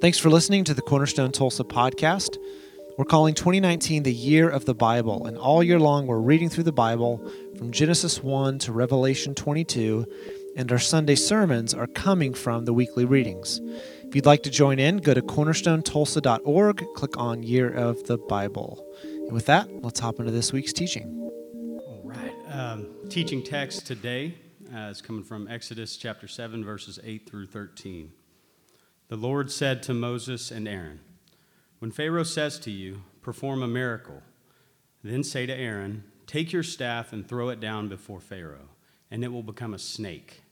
[0.00, 2.38] Thanks for listening to the Cornerstone Tulsa podcast.
[2.96, 6.64] We're calling 2019 the year of the Bible, and all year long we're reading through
[6.64, 10.06] the Bible from Genesis 1 to Revelation 22,
[10.56, 13.60] and our Sunday sermons are coming from the weekly readings.
[14.02, 18.82] If you'd like to join in, go to cornerstonetulsa.org, click on Year of the Bible.
[19.02, 21.30] And with that, let's hop into this week's teaching.
[21.86, 22.32] All right.
[22.48, 24.34] Um, teaching text today
[24.74, 28.12] uh, is coming from Exodus chapter 7, verses 8 through 13.
[29.10, 31.00] The Lord said to Moses and Aaron,
[31.80, 34.22] When Pharaoh says to you, Perform a miracle,
[35.02, 38.68] then say to Aaron, Take your staff and throw it down before Pharaoh,
[39.10, 40.42] and it will become a snake.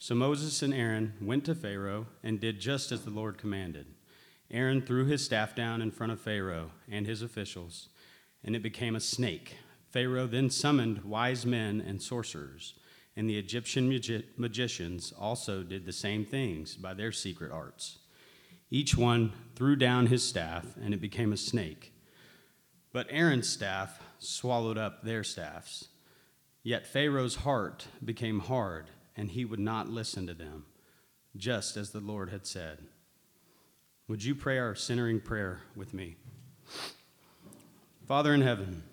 [0.00, 3.86] So Moses and Aaron went to Pharaoh and did just as the Lord commanded.
[4.50, 7.88] Aaron threw his staff down in front of Pharaoh and his officials,
[8.42, 9.58] and it became a snake.
[9.90, 12.74] Pharaoh then summoned wise men and sorcerers
[13.16, 17.98] and the Egyptian magi- magicians also did the same things by their secret arts.
[18.72, 21.92] Each one threw down his staff, and it became a snake.
[22.90, 25.88] But Aaron's staff swallowed up their staffs.
[26.62, 30.64] Yet Pharaoh's heart became hard, and he would not listen to them,
[31.36, 32.78] just as the Lord had said.
[34.08, 36.16] Would you pray our centering prayer with me?
[38.08, 38.84] Father in heaven,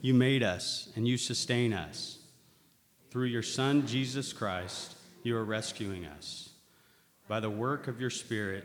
[0.00, 2.20] you made us and you sustain us.
[3.10, 6.49] Through your Son, Jesus Christ, you are rescuing us.
[7.30, 8.64] By the work of your Spirit,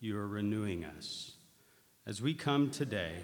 [0.00, 1.32] you are renewing us.
[2.06, 3.16] As we come today,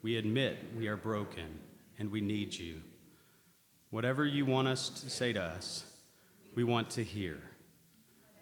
[0.00, 1.58] we admit we are broken
[1.98, 2.82] and we need you.
[3.90, 5.82] Whatever you want us to say to us,
[6.54, 7.36] we want to hear.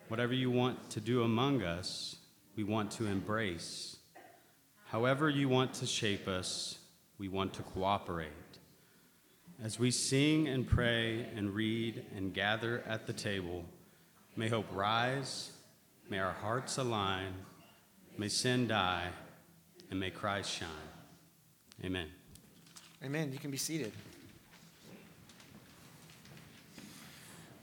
[0.09, 2.17] Whatever you want to do among us,
[2.57, 3.97] we want to embrace.
[4.89, 6.79] However, you want to shape us,
[7.17, 8.29] we want to cooperate.
[9.65, 13.65] As we sing and pray and read and gather at the table,
[14.37, 15.53] may hope rise,
[16.11, 17.33] may our hearts align,
[18.19, 19.07] may sin die,
[19.91, 20.69] and may Christ shine.
[21.85, 22.09] Amen.
[23.05, 23.33] Amen.
[23.33, 23.93] You can be seated.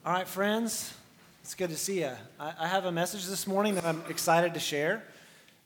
[0.06, 0.94] All right, friends,
[1.44, 2.12] it's good to see you.
[2.40, 5.04] I, I have a message this morning that I'm excited to share.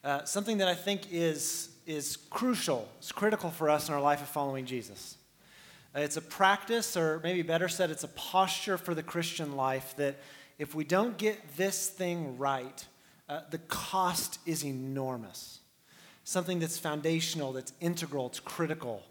[0.04, 4.24] Uh, something that I think is, is crucial, it's critical for us in our life
[4.24, 5.18] of following Jesus.
[5.94, 10.16] It's a practice, or maybe better said, it's a posture for the Christian life that
[10.58, 12.86] if we don't get this thing right,
[13.30, 15.60] uh, the cost is enormous.
[16.24, 19.04] Something that's foundational, that's integral, it's critical.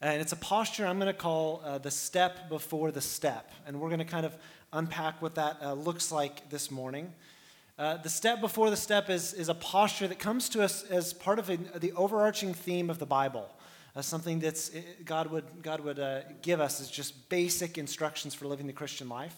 [0.00, 3.50] And it's a posture I'm going to call uh, the step before the step.
[3.66, 4.36] And we're going to kind of
[4.72, 7.12] unpack what that uh, looks like this morning.
[7.78, 11.12] Uh, the step before the step is, is a posture that comes to us as
[11.12, 13.48] part of a, the overarching theme of the Bible
[13.98, 18.32] uh, something that's eh, God would, God would uh, give us as just basic instructions
[18.32, 19.36] for living the Christian life.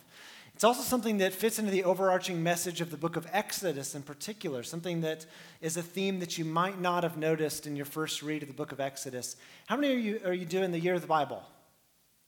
[0.60, 4.03] It's also something that fits into the overarching message of the book of Exodus in
[4.03, 5.25] particular, something that
[5.62, 8.54] is a theme that you might not have noticed in your first read of the
[8.54, 9.37] book of Exodus.
[9.69, 11.43] How many of you are you doing the year of the Bible?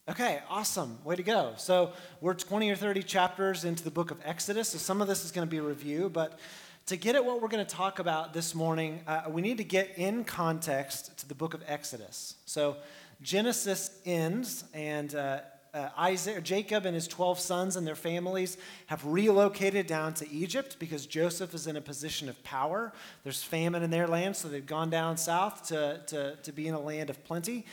[0.08, 0.96] Okay, awesome.
[1.04, 1.52] Way to go.
[1.58, 1.92] So,
[2.22, 5.30] we're 20 or 30 chapters into the book of Exodus, so some of this is
[5.30, 6.38] going to be review, but
[6.86, 9.64] to get at what we're going to talk about this morning, uh, we need to
[9.64, 12.36] get in context to the book of Exodus.
[12.46, 12.78] So
[13.20, 15.40] Genesis ends, and uh,
[15.74, 20.76] uh, Isaac, Jacob and his 12 sons and their families have relocated down to Egypt
[20.78, 22.92] because Joseph is in a position of power.
[23.24, 26.74] There's famine in their land, so they've gone down south to, to, to be in
[26.74, 27.64] a land of plenty.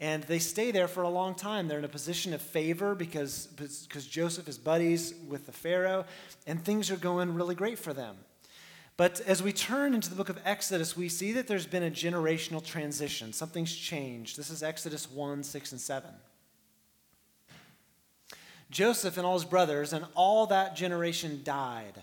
[0.00, 1.68] And they stay there for a long time.
[1.68, 6.04] They're in a position of favor because, because Joseph is buddies with the Pharaoh,
[6.46, 8.16] and things are going really great for them.
[8.98, 11.90] But as we turn into the book of Exodus, we see that there's been a
[11.90, 13.32] generational transition.
[13.32, 14.36] Something's changed.
[14.36, 16.10] This is Exodus 1 6 and 7.
[18.70, 22.02] Joseph and all his brothers and all that generation died.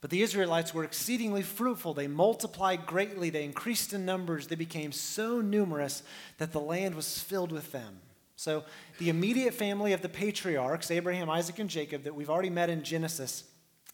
[0.00, 1.94] But the Israelites were exceedingly fruitful.
[1.94, 3.30] They multiplied greatly.
[3.30, 4.46] They increased in numbers.
[4.46, 6.02] They became so numerous
[6.38, 8.00] that the land was filled with them.
[8.36, 8.62] So,
[8.98, 12.84] the immediate family of the patriarchs, Abraham, Isaac, and Jacob, that we've already met in
[12.84, 13.42] Genesis,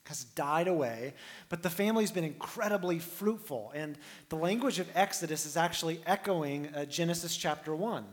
[0.07, 1.15] has died away,
[1.49, 3.73] but the family's been incredibly fruitful.
[3.75, 3.97] And
[4.29, 8.05] the language of Exodus is actually echoing uh, Genesis chapter 1,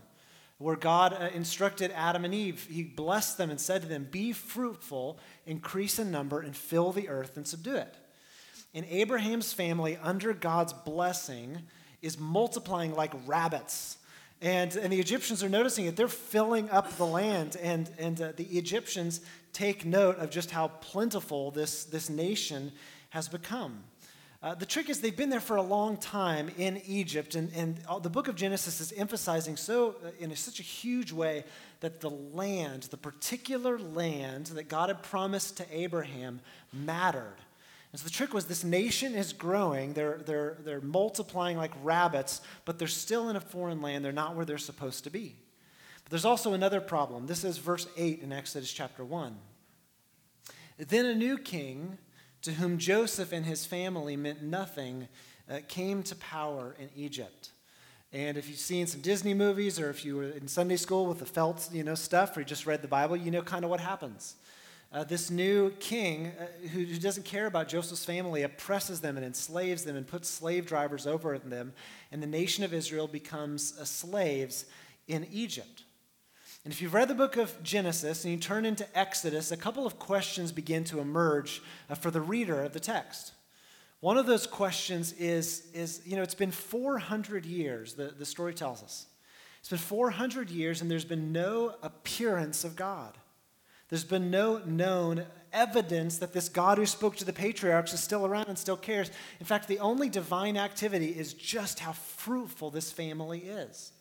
[0.62, 2.68] where God uh, instructed Adam and Eve.
[2.70, 7.10] He blessed them and said to them, Be fruitful, increase in number, and fill the
[7.10, 7.96] earth and subdue it.
[8.74, 11.64] And Abraham's family, under God's blessing,
[12.02, 13.98] is multiplying like rabbits.
[14.42, 15.96] And, and the Egyptians are noticing it.
[15.96, 17.58] They're filling up the land.
[17.62, 19.22] And, and uh, the Egyptians
[19.54, 22.72] take note of just how plentiful this, this nation
[23.10, 23.84] has become.
[24.44, 27.78] Uh, the trick is they've been there for a long time in Egypt, and, and
[28.02, 31.44] the book of Genesis is emphasizing so uh, in such a huge way
[31.82, 36.40] that the land, the particular land that God had promised to Abraham,
[36.74, 37.36] mattered.
[37.92, 42.42] And so the trick was this nation is growing, they're, they're, they're multiplying like rabbits,
[42.66, 44.04] but they're still in a foreign land.
[44.04, 45.36] They're not where they're supposed to be.
[46.04, 47.28] But there's also another problem.
[47.28, 49.38] This is verse 8 in Exodus chapter 1.
[50.78, 52.00] Then a new king,
[52.42, 55.08] to whom Joseph and his family meant nothing,
[55.50, 57.52] uh, came to power in Egypt.
[58.14, 61.20] And if you've seen some Disney movies or if you were in Sunday school with
[61.20, 63.70] the felt you know, stuff or you just read the Bible, you know kind of
[63.70, 64.36] what happens.
[64.94, 69.26] Uh, this new king uh, who, who, doesn't care about Joseph's family oppresses them and
[69.26, 71.72] enslaves them and puts slave drivers over them,
[72.12, 74.66] and the nation of Israel becomes uh, slaves
[75.08, 75.84] in Egypt.
[76.64, 79.88] And if you've read the book of Genesis and you turn into Exodus, a couple
[79.88, 83.34] of questions begin to emerge uh, for the reader of the text.
[84.00, 88.54] One of those questions is, is you know, it's been 400 years, the, the story
[88.54, 89.08] tells us.
[89.60, 93.16] It's been 400 years, and there's been no appearance of God.
[93.90, 98.26] There's been no known evidence that this God who spoke to the patriarchs is still
[98.26, 99.12] around and still cares.
[99.40, 103.92] In fact, the only divine activity is just how fruitful this family is.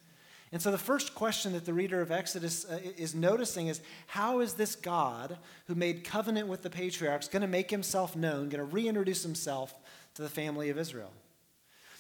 [0.52, 4.41] And so, the first question that the reader of Exodus uh, is noticing is how
[4.41, 8.58] is this God who made covenant with the patriarchs going to make himself known, going
[8.58, 9.75] to reintroduce himself
[10.14, 11.12] to the family of Israel?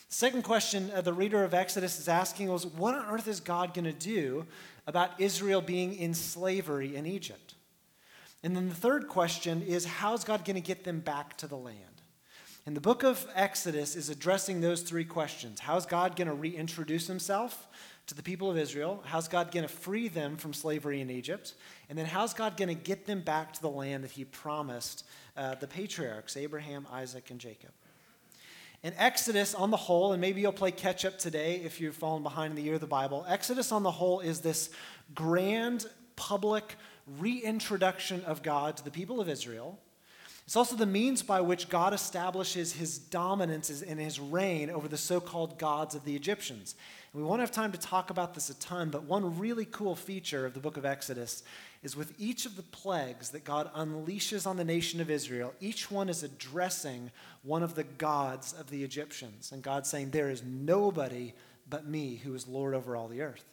[0.08, 3.72] Second question uh, the reader of Exodus is asking was what on earth is God
[3.72, 4.44] going to do
[4.88, 7.54] about Israel being in slavery in Egypt?
[8.42, 11.56] And then the third question is how's God going to get them back to the
[11.56, 11.76] land?
[12.66, 15.60] And the book of Exodus is addressing those three questions.
[15.60, 17.68] How's God going to reintroduce himself?
[18.10, 19.00] To the people of Israel?
[19.06, 21.54] How's God going to free them from slavery in Egypt?
[21.88, 25.06] And then how's God going to get them back to the land that he promised
[25.36, 27.70] uh, the patriarchs, Abraham, Isaac, and Jacob?
[28.82, 32.24] In Exodus, on the whole, and maybe you'll play catch up today if you've fallen
[32.24, 34.70] behind in the year of the Bible, Exodus on the whole is this
[35.14, 35.86] grand
[36.16, 36.74] public
[37.20, 39.78] reintroduction of God to the people of Israel.
[40.46, 44.96] It's also the means by which God establishes his dominance and his reign over the
[44.96, 46.74] so called gods of the Egyptians.
[47.12, 49.96] And we won't have time to talk about this a ton, but one really cool
[49.96, 51.42] feature of the book of Exodus
[51.82, 55.90] is with each of the plagues that God unleashes on the nation of Israel, each
[55.90, 57.10] one is addressing
[57.42, 59.50] one of the gods of the Egyptians.
[59.50, 61.32] And God's saying, There is nobody
[61.68, 63.44] but me who is Lord over all the earth.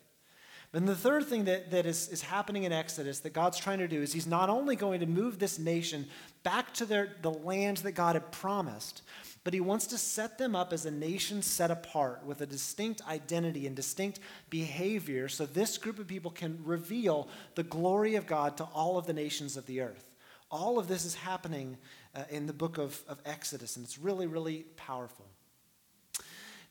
[0.72, 3.88] But the third thing that, that is, is happening in Exodus that God's trying to
[3.88, 6.08] do is He's not only going to move this nation
[6.44, 9.02] back to their, the land that God had promised,
[9.48, 13.02] but he wants to set them up as a nation set apart with a distinct
[13.08, 14.20] identity and distinct
[14.50, 19.06] behavior so this group of people can reveal the glory of God to all of
[19.06, 20.10] the nations of the earth.
[20.52, 21.78] All of this is happening
[22.14, 25.24] uh, in the book of, of Exodus, and it's really, really powerful.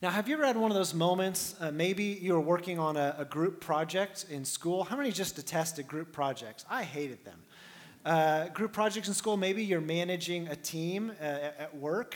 [0.02, 1.54] Now, have you ever had one of those moments?
[1.58, 4.84] Uh, maybe you were working on a, a, group project in school.
[4.84, 6.66] How many just detested group projects?
[6.68, 7.38] I hated them.
[8.04, 12.14] Uh, group projects in school, maybe you're managing a team uh, at work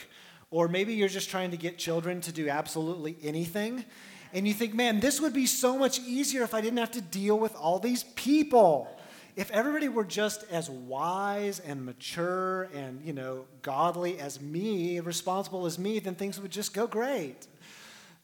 [0.51, 3.87] or maybe you're just trying to get children to do absolutely anything.
[4.35, 7.01] And you think, man, this would be so much easier if I didn't have to
[7.01, 8.95] deal with all these people.
[9.37, 15.65] If everybody were just as wise and mature and, you know, godly as me, responsible
[15.65, 17.47] as me, then things would just go great.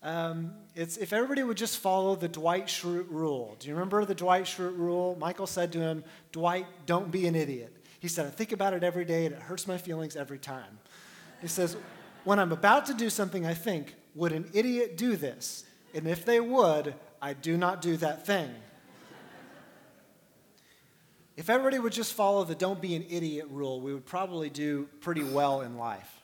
[0.07, 3.57] Um, it's if everybody would just follow the Dwight Schrute rule.
[3.59, 5.17] Do you remember the Dwight Schrute rule?
[5.19, 7.73] Michael said to him, Dwight, don't be an idiot.
[7.99, 10.79] He said, I think about it every day and it hurts my feelings every time.
[11.43, 11.77] He says,
[12.23, 15.65] when I'm about to do something, I think, would an idiot do this?
[15.93, 18.55] And if they would, I do not do that thing.
[21.37, 24.89] if everybody would just follow the don't be an idiot rule, we would probably do
[25.01, 26.16] pretty well in life.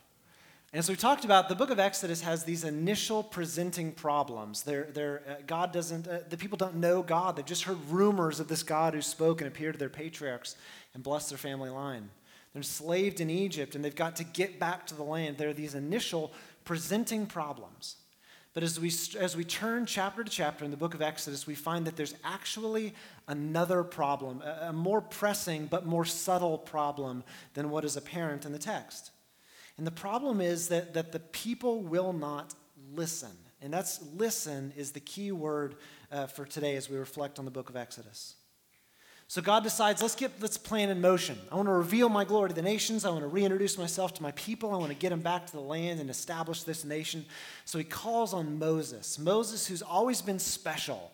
[0.73, 4.63] And as we talked about, the book of Exodus has these initial presenting problems.
[4.63, 7.35] They're, they're, uh, God doesn't, uh, the people don't know God.
[7.35, 10.55] They've just heard rumors of this God who spoke and appeared to their patriarchs
[10.95, 12.09] and blessed their family line.
[12.53, 15.37] They're enslaved in Egypt and they've got to get back to the land.
[15.37, 16.33] There are these initial
[16.65, 17.97] presenting problems.
[18.55, 21.53] But as we, as we turn chapter to chapter in the book of Exodus, we
[21.53, 22.95] find that there's actually
[23.27, 28.51] another problem, a, a more pressing but more subtle problem than what is apparent in
[28.51, 29.11] the text.
[29.77, 32.53] And the problem is that, that the people will not
[32.93, 33.31] listen.
[33.61, 35.75] And that's listen is the key word
[36.11, 38.35] uh, for today as we reflect on the book of Exodus.
[39.27, 41.39] So God decides, let's get this plan in motion.
[41.51, 43.03] I want to reveal my glory to the nations.
[43.03, 44.71] I want to reintroduce myself to my people.
[44.75, 47.25] I want to get them back to the land and establish this nation.
[47.65, 49.17] So he calls on Moses.
[49.17, 51.11] Moses, who's always been special.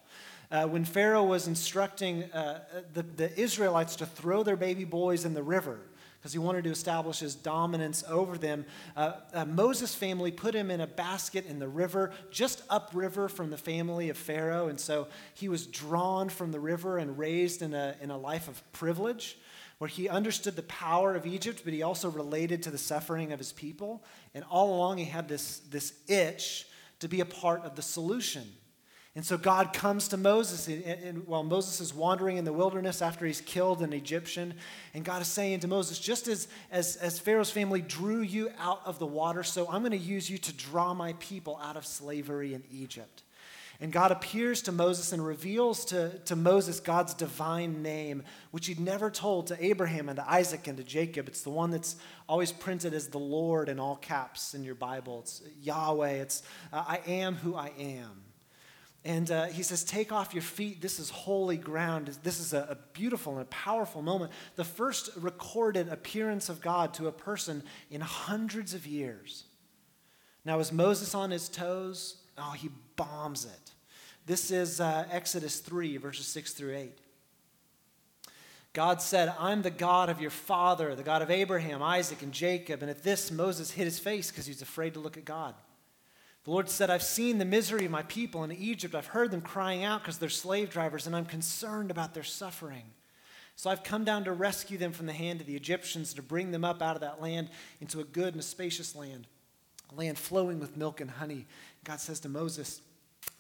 [0.52, 2.62] Uh, when Pharaoh was instructing uh,
[2.94, 5.80] the, the Israelites to throw their baby boys in the river,
[6.20, 8.66] because he wanted to establish his dominance over them.
[8.96, 13.50] Uh, uh, Moses' family put him in a basket in the river, just upriver from
[13.52, 14.68] the family of Pharaoh.
[14.68, 18.50] And so he was drawn from the river and raised in a, in a life
[18.50, 19.38] of privilege.
[19.80, 23.40] where he understood the power of Egypt, but he also related to the suffering of
[23.40, 24.04] his people.
[24.36, 26.68] And all along, he had this, this itch
[27.00, 28.44] to be a part of the solution.
[29.20, 33.02] And so God comes to Moses and, and, while Moses is wandering in the wilderness
[33.02, 34.54] after he's killed an Egyptian.
[34.94, 38.80] And God is saying to Moses, just as, as, as Pharaoh's family drew you out
[38.86, 41.86] of the water, so I'm going to use you to draw my people out of
[41.86, 43.24] slavery in Egypt.
[43.82, 48.80] And God appears to Moses and reveals to, to Moses God's divine name, which he'd
[48.80, 51.28] never told to Abraham and to Isaac and to Jacob.
[51.28, 51.98] It's the one that's
[52.30, 55.20] always printed as the Lord in all caps in your Bible.
[55.24, 56.22] It's Yahweh.
[56.22, 58.29] It's uh, I am who I am.
[59.06, 60.82] And uh, he says, Take off your feet.
[60.82, 62.18] This is holy ground.
[62.24, 64.32] This is a, a, beautiful and a powerful moment.
[64.56, 69.46] The first recorded appearance of God to a person in hundreds of years.
[70.44, 72.18] Now, is Moses on his toes?
[72.38, 73.72] Oh, he bombs it.
[74.26, 76.98] This is uh, Exodus 3, verses 6 through 8.
[78.74, 82.82] God said, I'm the God of your father, the God of Abraham, Isaac, and Jacob.
[82.82, 85.56] And at this, Moses hid his face because he was afraid to look at God.
[86.46, 88.96] The Lord said, I've seen the misery of my people in Egypt.
[88.96, 92.86] I've heard them crying out because their slave drivers, and I'm concerned about their suffering.
[93.56, 96.52] So I've come down to rescue them from the hand of the Egyptians, to bring
[96.52, 97.50] them up out of that land
[97.82, 99.28] into a good and a spacious land,
[99.92, 101.46] a land flowing with milk and honey.
[101.84, 102.82] God says to Moses,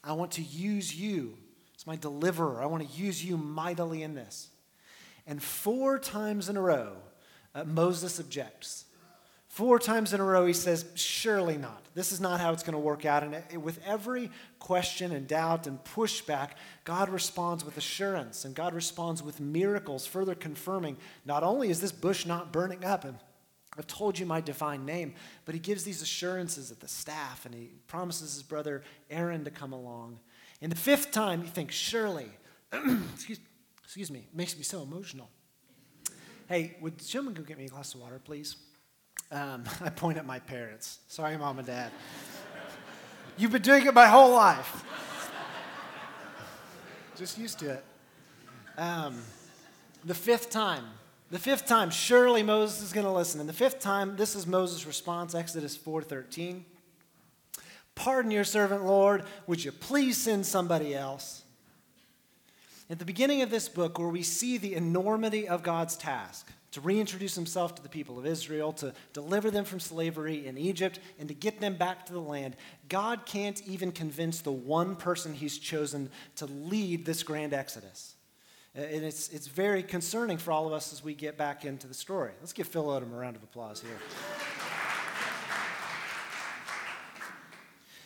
[0.04, 1.38] I want to use you
[1.78, 2.62] as my deliverer.
[2.62, 4.50] I want to use you mightily in this.
[5.26, 6.98] And four times in a row,
[7.56, 8.86] uh, Moses objects.
[9.60, 11.84] Four times in a row, he says, Surely not.
[11.94, 13.24] This is not how it's going to work out.
[13.24, 16.52] And with every question and doubt and pushback,
[16.86, 21.92] God responds with assurance and God responds with miracles, further confirming not only is this
[21.92, 23.18] bush not burning up, and
[23.78, 25.14] I've told you my divine name,
[25.44, 29.52] but he gives these assurances at the staff and he promises his brother Aaron to
[29.52, 30.20] come along.
[30.62, 32.30] And the fifth time, you think, Surely,
[32.72, 33.42] excuse,
[33.84, 35.30] excuse me, it makes me so emotional.
[36.48, 38.56] Hey, would someone go get me a glass of water, please?
[39.32, 41.00] Um, I point at my parents.
[41.08, 41.92] Sorry, mom and dad.
[43.38, 44.84] You've been doing it my whole life.
[47.16, 47.84] Just used to it.
[48.78, 49.22] Um,
[50.06, 50.86] the fifth time,
[51.32, 53.40] the fifth time, surely Moses is going to listen.
[53.40, 56.64] And the fifth time, this is Moses' response, Exodus 4:13.
[57.94, 59.26] Pardon your servant, Lord.
[59.48, 61.44] Would you please send somebody else?
[62.90, 66.82] At the beginning of this book, where we see the enormity of God's task, to
[66.82, 71.28] reintroduce himself to the people of Israel, to deliver them from slavery in Egypt, and
[71.28, 72.56] to get them back to the land.
[72.88, 78.16] God can't even convince the one person he's chosen to lead this grand exodus.
[78.76, 81.94] And it's, it's very concerning for all of us as we get back into the
[81.94, 82.32] story.
[82.40, 83.98] Let's give Phil Odom a round of applause here.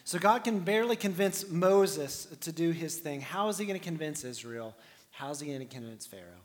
[0.05, 3.19] so God can barely convince Moses to do his thing.
[3.19, 4.73] How is he going to convince Israel?
[5.11, 6.41] How is he going to convince Pharaoh?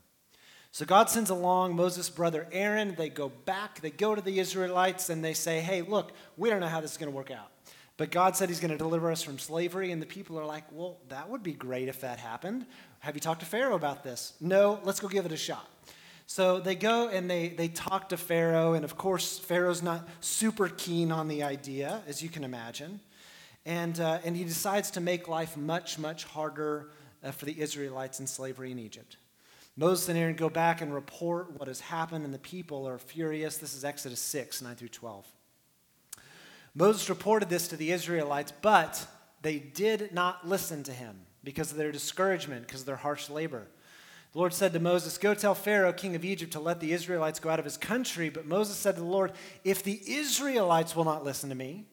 [0.79, 2.95] So God sends along Moses' brother Aaron.
[2.97, 6.61] They go back, they go to the Israelites, and they say, Hey, look, we don't
[6.61, 7.51] know how this is going to work out.
[7.97, 9.91] But God said He's going to deliver us from slavery.
[9.91, 12.65] And the people are like, Well, that would be great if that happened.
[13.01, 14.35] Have you talked to Pharaoh about this?
[14.41, 15.69] No, let's go give it a shot.
[16.29, 18.75] So they go and they, they talk to Pharaoh.
[18.75, 23.01] And of course, Pharaoh's not super keen on the idea, as you can imagine.
[23.67, 26.91] And, uh, and he decides to make life much, much harder
[27.25, 29.17] uh, for the Israelites in slavery in Egypt.
[29.79, 33.59] Moses and Aaron go back and report what has happened, and the people are furious.
[33.59, 35.25] This is Exodus 6, 9 through 12.
[36.75, 39.07] Moses reported this to the Israelites, but
[39.41, 43.69] they did not listen to him because of their discouragement, because of their harsh labor.
[44.33, 47.39] The Lord said to Moses, Go tell Pharaoh, king of Egypt, to let the Israelites
[47.39, 48.31] go out of his country.
[48.31, 49.31] But Moses said to the Lord,
[49.63, 51.87] If the Israelites will not listen to me,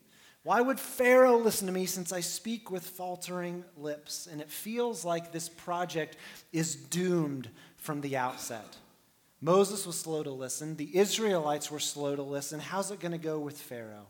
[0.45, 4.27] why would Pharaoh listen to me since I speak with faltering lips?
[4.31, 6.17] And it feels like this project
[6.53, 7.49] is doomed
[7.85, 8.75] from the outset.
[9.41, 10.75] Moses was slow to listen.
[10.75, 12.59] The Israelites were slow to listen.
[12.59, 14.07] How's it going to go with Pharaoh?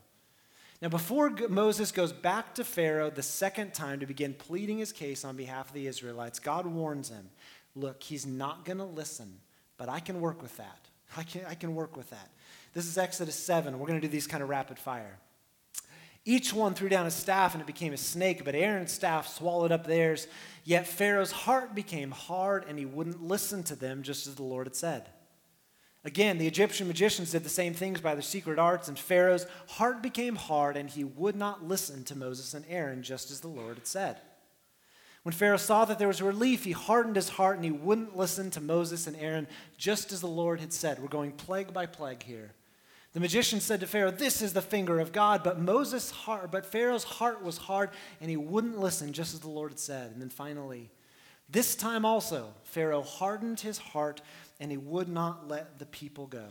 [0.80, 5.24] Now, before Moses goes back to Pharaoh the second time to begin pleading his case
[5.24, 7.28] on behalf of the Israelites, God warns him
[7.74, 9.40] look, he's not going to listen,
[9.76, 10.78] but I can work with that.
[11.16, 12.30] I can, I can work with that.
[12.72, 13.78] This is Exodus 7.
[13.78, 15.18] We're going to do these kind of rapid fire.
[16.28, 19.70] Each one threw down a staff and it became a snake, but Aaron's staff swallowed
[19.70, 20.26] up theirs.
[20.64, 24.66] Yet Pharaoh's heart became hard and he wouldn't listen to them, just as the Lord
[24.66, 25.08] had said.
[26.04, 30.02] Again, the Egyptian magicians did the same things by their secret arts, and Pharaoh's heart
[30.02, 33.76] became hard and he would not listen to Moses and Aaron, just as the Lord
[33.76, 34.16] had said.
[35.22, 38.50] When Pharaoh saw that there was relief, he hardened his heart and he wouldn't listen
[38.52, 39.46] to Moses and Aaron,
[39.78, 40.98] just as the Lord had said.
[40.98, 42.52] We're going plague by plague here.
[43.16, 45.42] The magician said to Pharaoh, This is the finger of God.
[45.42, 47.88] But Moses' heart, but Pharaoh's heart was hard,
[48.20, 50.10] and he wouldn't listen, just as the Lord had said.
[50.10, 50.90] And then finally,
[51.48, 54.20] this time also, Pharaoh hardened his heart,
[54.60, 56.48] and he would not let the people go.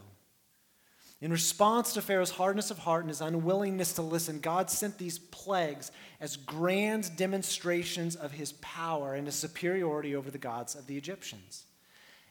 [1.21, 5.19] In response to Pharaoh's hardness of heart and his unwillingness to listen, God sent these
[5.19, 10.97] plagues as grand demonstrations of his power and his superiority over the gods of the
[10.97, 11.65] Egyptians.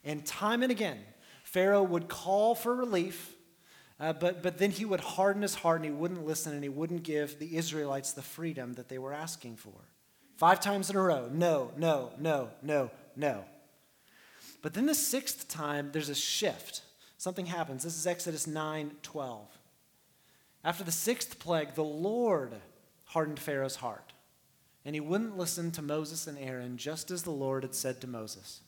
[0.02, 0.98] And time and again,
[1.44, 3.33] Pharaoh would call for relief,
[4.00, 6.68] uh, but, but then he would harden his heart and he wouldn't listen and he
[6.68, 9.72] wouldn't give the Israelites the freedom that they were asking for.
[10.36, 13.44] Five times in a row no, no, no, no, no.
[14.62, 16.82] But then the sixth time, there's a shift.
[17.18, 17.84] Something happens.
[17.84, 19.46] This is Exodus 9 12.
[20.64, 22.54] After the sixth plague, the Lord
[23.04, 24.14] hardened Pharaoh's heart,
[24.84, 28.06] and he wouldn't listen to Moses and Aaron, just as the Lord had said to
[28.06, 28.62] Moses.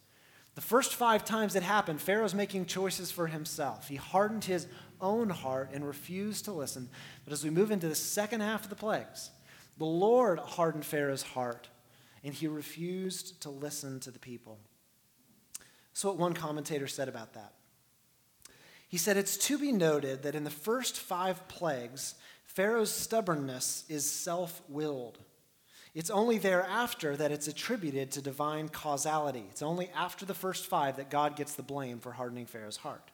[0.55, 3.89] The first five times it happened, Pharaoh's making choices for himself.
[3.89, 4.67] He hardened his
[5.01, 6.89] own heart and refused to listen.
[7.25, 9.31] But as we move into the second half of the plagues,
[9.79, 11.69] the Lord hardened Pharaoh's heart,
[12.25, 14.59] and he refused to listen to the people.
[15.93, 17.55] So, what one commentator said about that.
[18.89, 24.11] He said, It's to be noted that in the first five plagues, Pharaoh's stubbornness is
[24.11, 25.19] self willed.
[25.95, 29.47] It's only thereafter that it's attributed to divine causality.
[29.51, 33.11] It's only after the first five that God gets the blame for hardening Pharaoh's heart.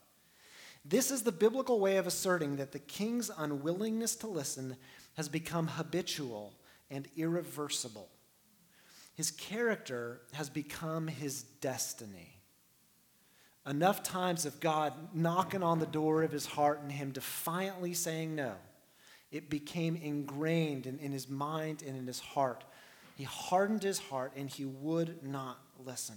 [0.84, 4.76] This is the biblical way of asserting that the king's unwillingness to listen
[5.14, 6.54] has become habitual
[6.90, 8.08] and irreversible.
[9.14, 12.40] His character has become his destiny.
[13.66, 18.34] Enough times of God knocking on the door of his heart and him defiantly saying
[18.34, 18.54] no,
[19.30, 22.64] it became ingrained in, in his mind and in his heart
[23.16, 26.16] he hardened his heart and he would not listen.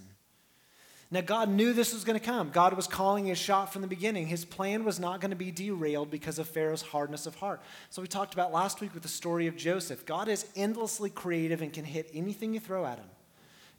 [1.10, 2.50] Now, God knew this was going to come.
[2.50, 4.26] God was calling his shot from the beginning.
[4.26, 7.60] His plan was not going to be derailed because of Pharaoh's hardness of heart.
[7.90, 10.04] So, we talked about last week with the story of Joseph.
[10.04, 13.06] God is endlessly creative and can hit anything you throw at him.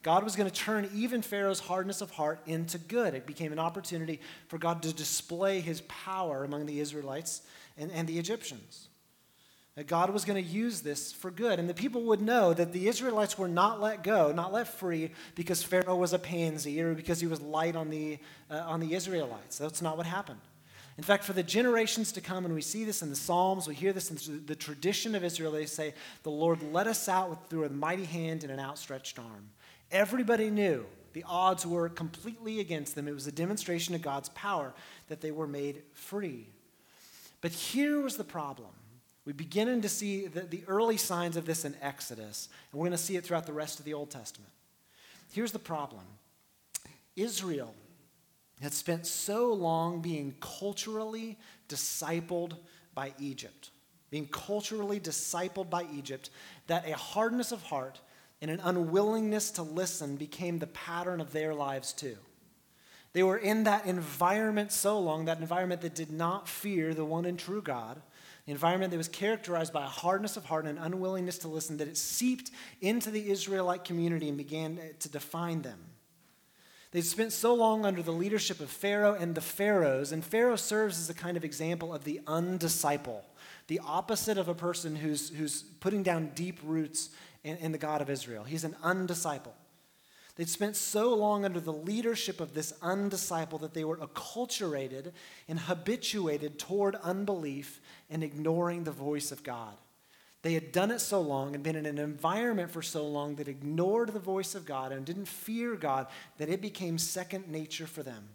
[0.03, 3.13] God was going to turn even Pharaoh's hardness of heart into good.
[3.13, 7.41] It became an opportunity for God to display his power among the Israelites
[7.77, 8.87] and, and the Egyptians.
[9.77, 11.59] That God was going to use this for good.
[11.59, 15.11] And the people would know that the Israelites were not let go, not let free,
[15.35, 18.17] because Pharaoh was a pansy or because he was light on the,
[18.49, 19.59] uh, on the Israelites.
[19.59, 20.39] That's not what happened.
[20.97, 23.75] In fact, for the generations to come, and we see this in the Psalms, we
[23.75, 27.65] hear this in the tradition of Israel, they say, The Lord led us out through
[27.65, 29.51] a mighty hand and an outstretched arm.
[29.91, 33.07] Everybody knew the odds were completely against them.
[33.07, 34.73] It was a demonstration of God's power
[35.07, 36.47] that they were made free.
[37.41, 38.71] But here was the problem
[39.27, 42.97] we begin to see the, the early signs of this in Exodus, and we're going
[42.97, 44.49] to see it throughout the rest of the Old Testament.
[45.33, 46.05] Here's the problem
[47.17, 47.75] Israel
[48.61, 51.37] had spent so long being culturally
[51.67, 52.55] discipled
[52.95, 53.71] by Egypt,
[54.11, 56.29] being culturally discipled by Egypt,
[56.67, 57.99] that a hardness of heart
[58.41, 62.15] and an unwillingness to listen became the pattern of their lives too.
[63.11, 67.25] They were in that environment so long, that environment that did not fear the one
[67.25, 68.01] and true God,
[68.47, 71.87] environment that was characterized by a hardness of heart and an unwillingness to listen, that
[71.87, 75.79] it seeped into the Israelite community and began to define them.
[76.91, 80.97] They'd spent so long under the leadership of Pharaoh and the pharaohs, and Pharaoh serves
[80.99, 83.21] as a kind of example of the undisciple,
[83.67, 87.09] the opposite of a person who's, who's putting down deep roots
[87.43, 88.45] in, in the God of Israel.
[88.45, 89.51] He's an undisciple.
[90.37, 95.11] They'd spent so long under the leadership of this undisciple that they were acculturated
[95.47, 99.75] and habituated toward unbelief and ignoring the voice of God.
[100.43, 103.47] They had done it so long and been in an environment for so long that
[103.47, 106.05] ignored the voice of God and didn't fear God
[106.37, 108.29] that it became second nature for them.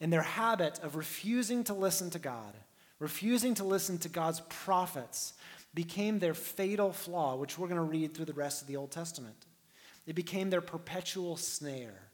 [0.00, 2.54] And their habit of refusing to listen to God,
[2.98, 5.34] refusing to listen to God's prophets,
[5.74, 8.90] became their fatal flaw, which we're going to read through the rest of the Old
[8.90, 9.46] Testament.
[10.08, 12.08] It became their perpetual snare.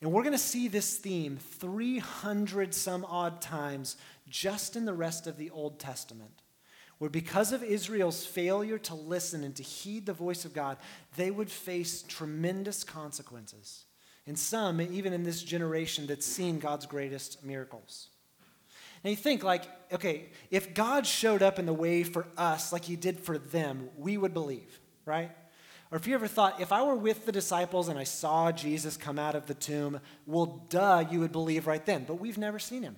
[0.00, 5.26] And we're going to see this theme 300 some odd times just in the rest
[5.26, 6.40] of the Old Testament,
[6.96, 10.78] where because of Israel's failure to listen and to heed the voice of God,
[11.16, 13.84] they would face tremendous consequences.
[14.26, 18.08] And some, even in this generation that's seen God's greatest miracles.
[19.04, 22.86] Now you think, like, okay, if God showed up in the way for us like
[22.86, 25.32] he did for them, we would believe, right?
[25.90, 28.96] Or if you ever thought, if I were with the disciples and I saw Jesus
[28.96, 32.04] come out of the tomb, well, duh, you would believe right then.
[32.04, 32.96] But we've never seen him.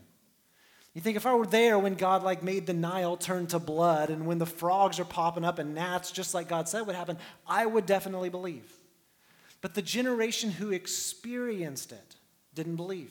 [0.95, 4.11] You think if I were there when God like made the Nile turn to blood
[4.11, 7.17] and when the frogs are popping up and gnats, just like God said would happen,
[7.47, 8.71] I would definitely believe.
[9.63, 12.17] But the generation who experienced it
[12.55, 13.11] didn't believe.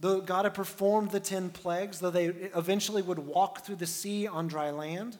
[0.00, 4.26] Though God had performed the 10 plagues, though they eventually would walk through the sea
[4.26, 5.18] on dry land,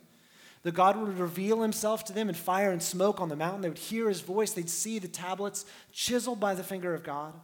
[0.63, 3.63] that God would reveal himself to them in fire and smoke on the mountain.
[3.63, 4.53] They would hear his voice.
[4.53, 7.35] They'd see the tablets chiseled by the finger of God.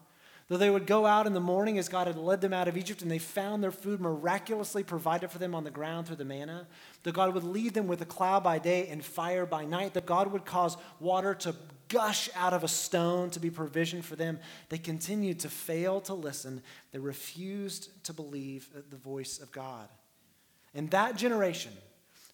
[0.48, 2.76] Though they would go out in the morning as God had led them out of
[2.78, 6.24] Egypt and they found their food miraculously provided for them on the ground through the
[6.24, 6.66] manna,
[7.02, 10.06] that God would lead them with a cloud by day and fire by night, that
[10.06, 11.54] God would cause water to
[11.88, 16.14] gush out of a stone to be provision for them, they continued to fail to
[16.14, 16.62] listen.
[16.92, 19.88] They refused to believe the voice of God.
[20.74, 21.72] And that generation,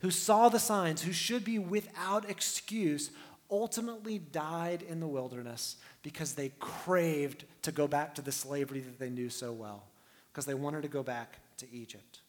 [0.00, 3.10] who saw the signs, who should be without excuse,
[3.50, 8.98] ultimately died in the wilderness because they craved to go back to the slavery that
[8.98, 9.84] they knew so well,
[10.32, 12.20] because they wanted to go back to Egypt.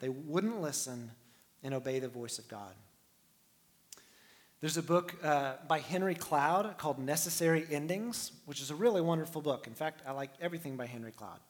[0.00, 1.10] They wouldn't listen
[1.62, 2.74] and obey the voice of God.
[4.60, 9.40] There's a book uh, by Henry Cloud called Necessary Endings, which is a really wonderful
[9.40, 9.66] book.
[9.66, 11.40] In fact, I like everything by Henry Cloud.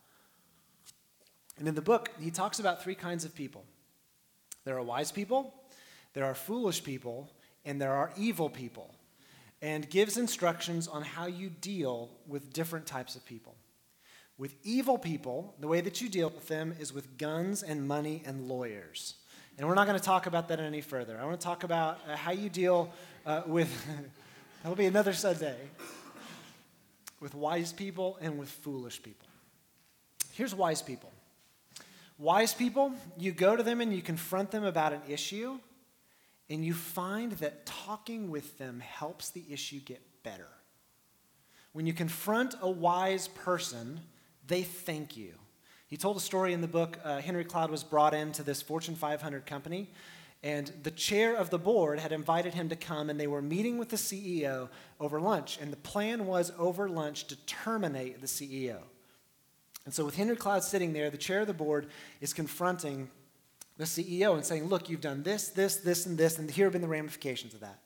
[1.59, 3.65] And in the book, he talks about three kinds of people
[4.65, 5.55] there are wise people,
[6.15, 7.31] there are foolish people,
[7.65, 8.95] and there are evil people
[9.63, 13.55] and gives instructions on how you deal with different types of people.
[14.39, 18.23] With evil people, the way that you deal with them is with guns and money
[18.25, 19.17] and lawyers.
[19.59, 21.19] And we're not going to talk about that any further.
[21.21, 22.91] I want to talk about uh, how you deal
[23.27, 23.71] uh, with,
[24.63, 25.57] that'll be another Sunday,
[27.21, 29.29] with wise people and with foolish people.
[30.33, 31.13] Here's wise people.
[32.21, 35.59] Wise people, you go to them and you confront them about an issue
[36.51, 40.49] and you find that talking with them helps the issue get better.
[41.73, 44.01] When you confront a wise person,
[44.47, 45.33] they thank you.
[45.87, 46.99] He told a story in the book.
[47.03, 49.89] Uh, Henry Cloud was brought into this Fortune 500 company,
[50.43, 53.79] and the chair of the board had invited him to come, and they were meeting
[53.79, 54.69] with the CEO
[55.01, 55.59] over lunch.
[55.59, 58.79] And the plan was over lunch to terminate the CEO.
[59.85, 61.87] And so, with Henry Cloud sitting there, the chair of the board
[62.21, 63.11] is confronting
[63.77, 66.73] the CEO and saying, Look, you've done this, this, this, and this, and here have
[66.73, 67.81] been the ramifications of that.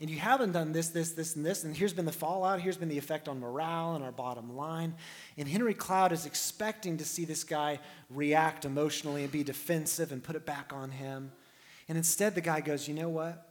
[0.00, 2.76] And you haven't done this, this, this, and this, and here's been the fallout, here's
[2.76, 4.94] been the effect on morale and our bottom line.
[5.36, 10.22] And Henry Cloud is expecting to see this guy react emotionally and be defensive and
[10.22, 11.32] put it back on him.
[11.88, 13.44] And instead, the guy goes, You know what?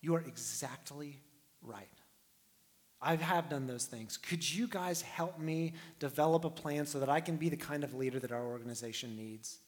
[0.00, 1.18] You are exactly
[1.62, 1.88] right.
[3.02, 4.16] I have done those things.
[4.16, 7.82] Could you guys help me develop a plan so that I can be the kind
[7.82, 9.58] of leader that our organization needs?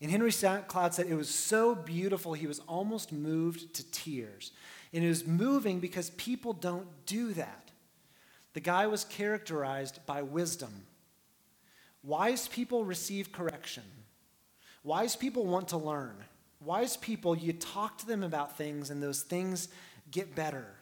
[0.00, 4.52] And Henry Cloud said it was so beautiful, he was almost moved to tears.
[4.92, 7.70] And it was moving because people don't do that.
[8.54, 10.86] The guy was characterized by wisdom.
[12.02, 13.82] Wise people receive correction.
[14.82, 16.16] Wise people want to learn.
[16.60, 19.68] Wise people, you talk to them about things, and those things
[20.10, 20.77] get better.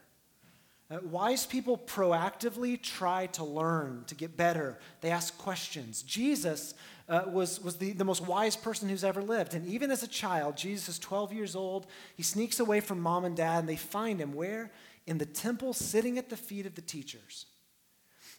[0.89, 4.77] Uh, wise people proactively try to learn, to get better.
[5.01, 6.01] They ask questions.
[6.01, 6.73] Jesus
[7.09, 9.53] uh, was, was the, the most wise person who's ever lived.
[9.53, 11.87] And even as a child, Jesus is 12 years old.
[12.15, 14.71] He sneaks away from mom and dad, and they find him where?
[15.05, 17.47] In the temple, sitting at the feet of the teachers.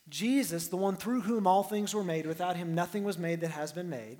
[0.09, 3.51] Jesus, the one through whom all things were made, without him nothing was made that
[3.51, 4.19] has been made.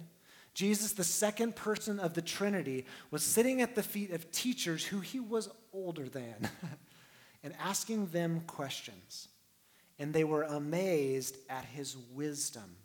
[0.53, 5.01] Jesus, the second person of the Trinity, was sitting at the feet of teachers who
[5.01, 6.51] he was older than
[7.43, 9.29] and asking them questions.
[9.99, 12.77] And they were amazed at his wisdom.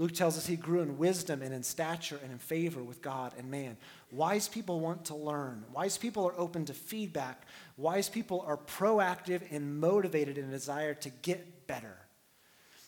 [0.00, 3.34] Luke tells us he grew in wisdom and in stature and in favor with God
[3.36, 3.76] and man.
[4.10, 5.62] Wise people want to learn.
[5.74, 7.46] Wise people are open to feedback.
[7.76, 11.96] Wise people are proactive and motivated in a desire to get better.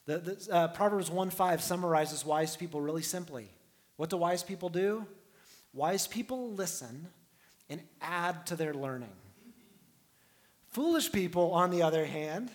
[0.06, 3.50] The, the uh, Proverbs 1 5 summarizes wise people really simply.
[3.96, 5.06] What do wise people do?
[5.74, 7.08] Wise people listen
[7.68, 9.12] and add to their learning.
[10.72, 12.50] Foolish people, on the other hand,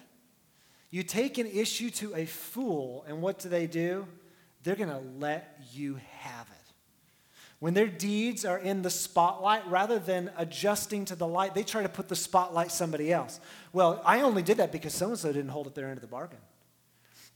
[0.92, 4.08] you take an issue to a fool, and what do they do?
[4.68, 6.74] they're going to let you have it.
[7.60, 11.84] When their deeds are in the spotlight, rather than adjusting to the light, they try
[11.84, 13.40] to put the spotlight somebody else.
[13.72, 16.02] Well, I only did that because so and so didn't hold up their end of
[16.02, 16.40] the bargain.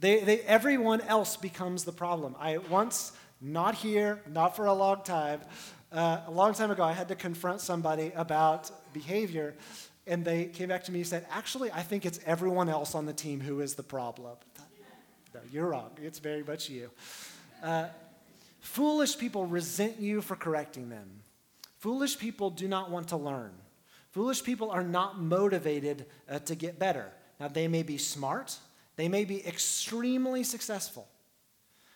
[0.02, 2.36] They, they, everyone else becomes the problem.
[2.38, 5.40] I once, not here, not for a long time,
[5.94, 9.56] uh, a long time ago, I had to confront somebody about behavior,
[10.08, 13.06] and they came back to me and said, Actually, I think it's everyone else on
[13.06, 14.36] the team who is the problem.
[15.34, 15.92] No, you're wrong.
[16.02, 16.90] It's very much you.
[17.64, 17.86] Uh,
[18.60, 21.22] foolish people resent you for correcting them.
[21.78, 23.52] Foolish people do not want to learn.
[24.12, 27.08] Foolish people are not motivated uh, to get better.
[27.40, 28.58] Now, they may be smart,
[28.98, 31.08] they may be extremely successful,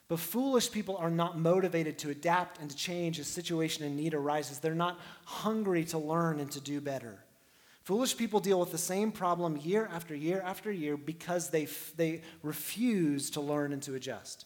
[0.07, 4.13] but foolish people are not motivated to adapt and to change as situation and need
[4.13, 4.59] arises.
[4.59, 7.24] They're not hungry to learn and to do better.
[7.85, 12.23] Foolish people deal with the same problem year after year after year because they, they
[12.41, 14.45] refuse to learn and to adjust.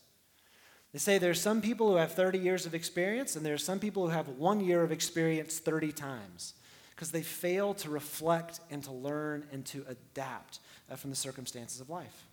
[0.91, 3.79] They say there's some people who have 30 years of experience, and there are some
[3.79, 6.53] people who have one year of experience 30 times
[6.91, 10.59] because they fail to reflect and to learn and to adapt
[10.91, 12.25] uh, from the circumstances of life.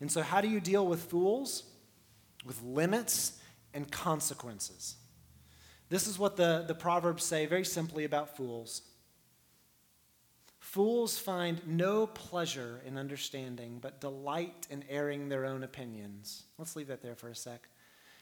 [0.00, 1.62] And so, how do you deal with fools?
[2.44, 3.38] With limits
[3.74, 4.96] and consequences.
[5.88, 8.82] This is what the, the Proverbs say very simply about fools.
[10.72, 16.44] Fools find no pleasure in understanding, but delight in airing their own opinions.
[16.56, 17.68] Let's leave that there for a sec.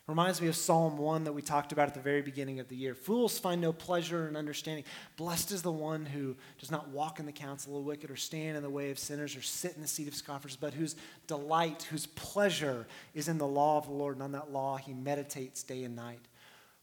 [0.09, 2.75] Reminds me of Psalm 1 that we talked about at the very beginning of the
[2.75, 2.97] year.
[2.97, 4.83] Fools find no pleasure in understanding.
[5.17, 8.17] Blessed is the one who does not walk in the counsel of the wicked, or
[8.17, 10.97] stand in the way of sinners, or sit in the seat of scoffers, but whose
[11.29, 14.93] delight, whose pleasure is in the law of the Lord, and on that law he
[14.93, 16.27] meditates day and night.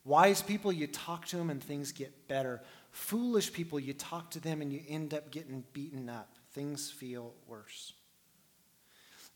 [0.06, 2.62] Wise people, you talk to them and things get better.
[2.91, 6.36] Foolish people, you talk to them and you end up getting beaten up.
[6.52, 7.93] Things feel worse.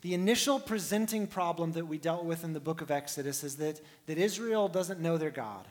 [0.02, 3.80] The initial presenting problem that we dealt with in the book of Exodus is that,
[4.08, 5.68] that Israel doesn't know their God,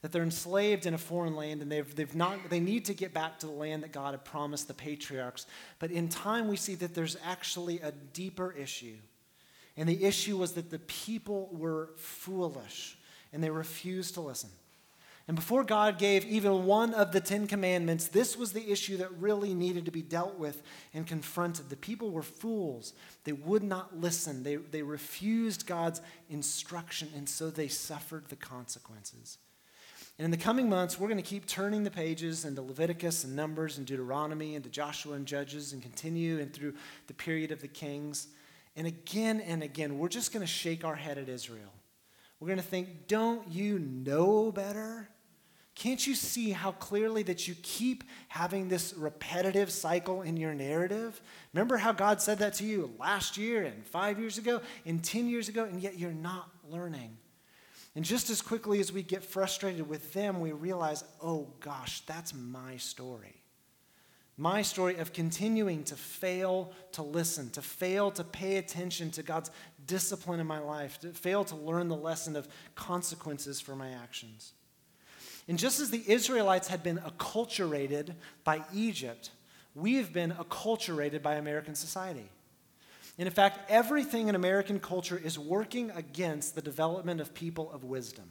[0.00, 3.12] that they're enslaved in a foreign land and they've, they've not, they need to get
[3.12, 5.46] back to the land that God had promised the patriarchs.
[5.80, 8.96] But in time, we see that there's actually a deeper issue.
[9.76, 12.96] And the issue was that the people were foolish
[13.32, 14.50] and they refused to listen.
[15.26, 19.10] And before God gave even one of the Ten Commandments, this was the issue that
[19.18, 21.70] really needed to be dealt with and confronted.
[21.70, 22.92] The people were fools.
[23.24, 29.38] They would not listen, they, they refused God's instruction, and so they suffered the consequences.
[30.18, 33.34] And in the coming months, we're going to keep turning the pages into Leviticus and
[33.34, 36.74] Numbers and Deuteronomy and to Joshua and Judges and continue and through
[37.08, 38.28] the period of the kings.
[38.76, 41.72] And again and again, we're just going to shake our head at Israel.
[42.38, 45.08] We're going to think, don't you know better?
[45.74, 51.20] Can't you see how clearly that you keep having this repetitive cycle in your narrative?
[51.52, 55.28] Remember how God said that to you last year and five years ago and 10
[55.28, 57.16] years ago, and yet you're not learning.
[57.96, 62.32] And just as quickly as we get frustrated with them, we realize, oh gosh, that's
[62.34, 63.42] my story.
[64.36, 69.50] My story of continuing to fail to listen, to fail to pay attention to God's
[69.86, 74.52] discipline in my life, to fail to learn the lesson of consequences for my actions.
[75.46, 79.30] And just as the Israelites had been acculturated by Egypt,
[79.74, 82.28] we have been acculturated by American society.
[83.18, 87.84] And in fact, everything in American culture is working against the development of people of
[87.84, 88.24] wisdom.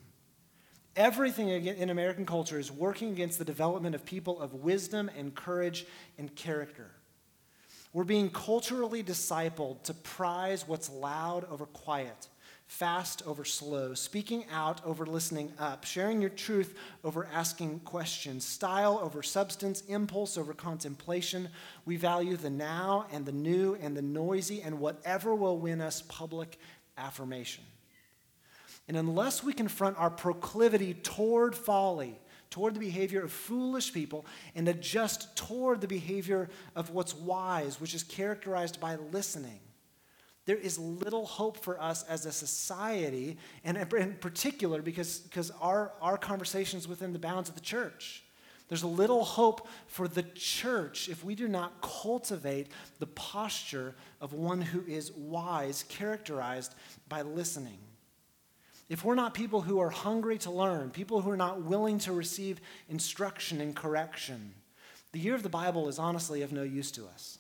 [0.96, 5.86] Everything in American culture is working against the development of people of wisdom and courage
[6.18, 6.92] and character.
[7.94, 12.28] We're being culturally discipled to prize what's loud over quiet,
[12.68, 19.00] fast over slow, speaking out over listening up, sharing your truth over asking questions, style
[19.02, 21.50] over substance, impulse over contemplation.
[21.86, 26.02] We value the now and the new and the noisy and whatever will win us
[26.02, 26.58] public
[26.98, 27.64] affirmation.
[28.88, 34.68] And unless we confront our proclivity toward folly, toward the behavior of foolish people, and
[34.68, 39.60] adjust toward the behavior of what's wise, which is characterized by listening,
[40.46, 45.94] there is little hope for us as a society, and in particular because, because our,
[46.02, 48.24] our conversations within the bounds of the church.
[48.68, 52.68] There's little hope for the church if we do not cultivate
[53.00, 56.74] the posture of one who is wise, characterized
[57.08, 57.78] by listening.
[58.90, 62.12] If we're not people who are hungry to learn, people who are not willing to
[62.12, 64.54] receive instruction and correction,
[65.12, 67.38] the year of the Bible is honestly of no use to us.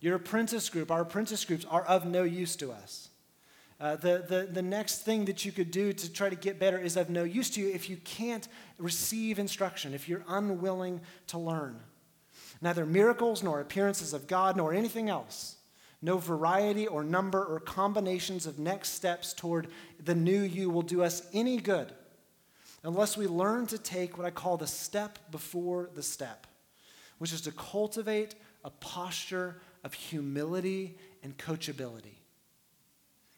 [0.00, 3.10] Your apprentice group, our apprentice groups, are of no use to us.
[3.80, 6.78] Uh, the, the, the next thing that you could do to try to get better
[6.78, 11.38] is of no use to you if you can't receive instruction, if you're unwilling to
[11.38, 11.80] learn.
[12.60, 15.56] Neither miracles nor appearances of God nor anything else,
[16.02, 19.68] no variety or number or combinations of next steps toward
[20.04, 21.92] the new you will do us any good
[22.82, 26.46] unless we learn to take what I call the step before the step,
[27.18, 28.34] which is to cultivate
[28.64, 32.18] a posture of humility and coachability.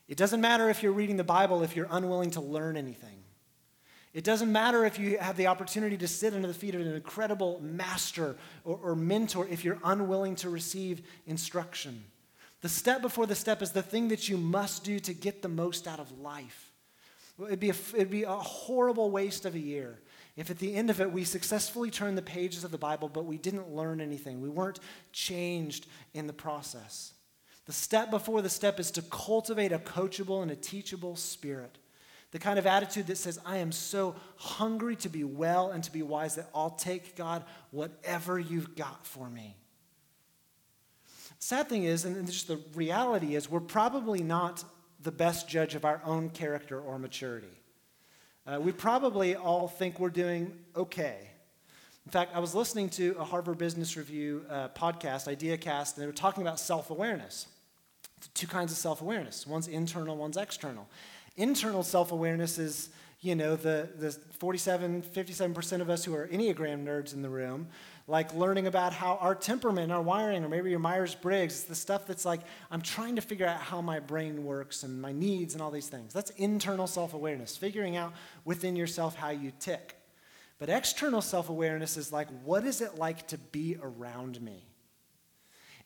[0.09, 3.23] It doesn't matter if you're reading the Bible if you're unwilling to learn anything.
[4.13, 6.93] It doesn't matter if you have the opportunity to sit under the feet of an
[6.93, 12.05] incredible master or, or, mentor if you're unwilling to receive instruction.
[12.61, 15.49] The step before the step is the thing that you must do to get the
[15.49, 16.73] most out of life.
[17.43, 19.99] It'd be a, it'd be a horrible waste of a year
[20.37, 23.27] if at the end of it we successfully turned the pages of the Bible, but
[23.27, 24.81] we didn't learn anything, we weren't
[25.13, 27.13] changed in the process.
[27.67, 31.79] The step before the step is to cultivate a coachable and a teachable spirit.
[32.33, 35.93] The kind of attitude that says, I am so hungry to be well and to
[35.93, 39.57] be wise that I'll take, God, whatever you've got for me.
[41.39, 44.65] Sad thing is, and just the reality is, we're probably not
[45.03, 47.62] the best judge of our own character or maturity.
[48.45, 51.29] Uh, we probably all think we're doing okay.
[52.05, 56.07] In fact, I was listening to a Harvard Business Review uh, podcast, IdeaCast, and they
[56.07, 57.47] were talking about self awareness.
[58.35, 60.89] two kinds of self awareness one's internal, one's external.
[61.37, 66.85] Internal self awareness is, you know, the, the 47, 57% of us who are Enneagram
[66.85, 67.69] nerds in the room,
[68.07, 72.07] like learning about how our temperament, our wiring, or maybe your Myers Briggs, the stuff
[72.07, 75.63] that's like, I'm trying to figure out how my brain works and my needs and
[75.63, 76.13] all these things.
[76.13, 78.13] That's internal self awareness, figuring out
[78.45, 79.97] within yourself how you tick.
[80.59, 84.67] But external self awareness is like, what is it like to be around me?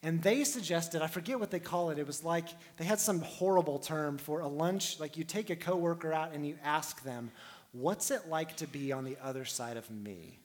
[0.02, 3.20] And they suggested, I forget what they call it, it was like they had some
[3.20, 7.30] horrible term for a lunch, like you take a coworker out and you ask them,
[7.72, 10.38] What's it like to be on the other side of me?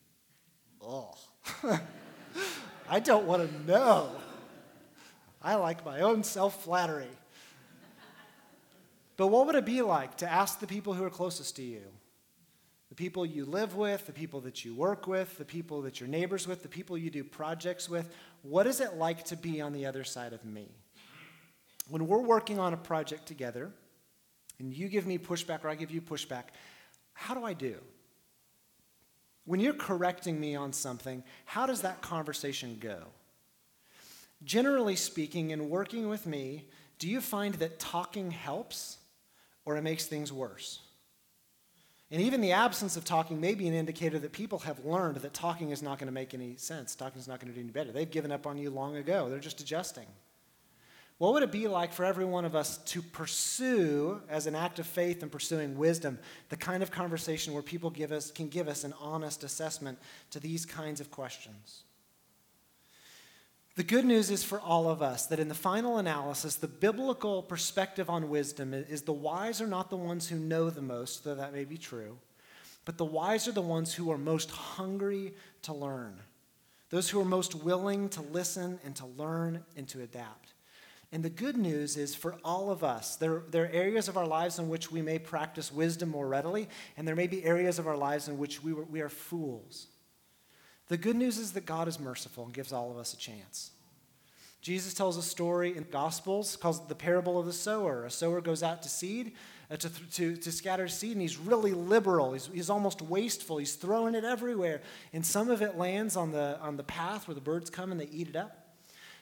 [0.82, 1.14] Oh,
[2.90, 4.10] I don't want to know.
[5.42, 7.08] I like my own self flattery.
[9.18, 11.84] But what would it be like to ask the people who are closest to you?
[12.90, 16.10] The people you live with, the people that you work with, the people that you're
[16.10, 18.14] neighbors with, the people you do projects with.
[18.42, 20.68] What is it like to be on the other side of me?
[21.88, 23.72] When we're working on a project together,
[24.60, 26.46] and you give me pushback or I give you pushback,
[27.14, 27.76] how do I do?
[29.46, 33.00] When you're correcting me on something, how does that conversation go?
[34.44, 36.66] Generally speaking, in working with me,
[37.00, 38.98] do you find that talking helps
[39.66, 40.80] or it makes things worse?
[42.12, 45.34] And even the absence of talking may be an indicator that people have learned that
[45.34, 46.94] talking is not going to make any sense.
[46.94, 47.92] Talking is not going to do any better.
[47.92, 49.30] They've given up on you long ago.
[49.30, 50.08] They're just adjusting.
[51.22, 54.80] What would it be like for every one of us to pursue, as an act
[54.80, 56.18] of faith and pursuing wisdom,
[56.50, 60.00] the kind of conversation where people give us, can give us an honest assessment
[60.32, 61.84] to these kinds of questions?
[63.76, 67.44] The good news is for all of us that in the final analysis, the biblical
[67.44, 71.36] perspective on wisdom is the wise are not the ones who know the most, though
[71.36, 72.18] that may be true,
[72.84, 76.20] but the wise are the ones who are most hungry to learn,
[76.90, 80.54] those who are most willing to listen and to learn and to adapt.
[81.14, 84.26] And the good news is for all of us, there, there are areas of our
[84.26, 87.88] lives in which we may practice wisdom more readily, and there may be areas of
[87.88, 89.88] our lives in which we, were, we are fools.
[90.88, 93.72] The good news is that God is merciful and gives all of us a chance.
[94.62, 98.06] Jesus tells a story in the Gospels called the parable of the sower.
[98.06, 99.34] A sower goes out to seed,
[99.72, 102.34] uh, to, to, to scatter seed, and he's really liberal.
[102.34, 103.58] He's, he's almost wasteful.
[103.58, 104.82] He's throwing it everywhere.
[105.14, 108.00] And some of it lands on the, on the path where the birds come and
[108.00, 108.61] they eat it up.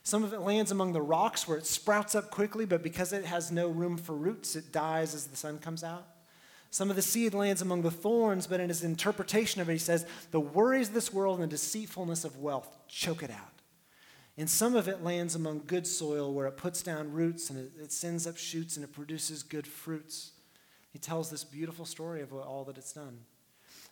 [0.03, 3.25] Some of it lands among the rocks where it sprouts up quickly, but because it
[3.25, 6.07] has no room for roots, it dies as the sun comes out.
[6.71, 9.79] Some of the seed lands among the thorns, but in his interpretation of it, he
[9.79, 13.59] says, The worries of this world and the deceitfulness of wealth choke it out.
[14.37, 17.91] And some of it lands among good soil where it puts down roots and it,
[17.91, 20.31] sends up shoots and it produces good fruits.
[20.93, 23.19] He tells this beautiful story of all that it's done.